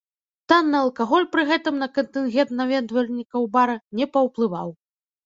[0.51, 4.73] Танны алкаголь пры гэтым на кантынгент наведвальнікаў бара не паўплываў.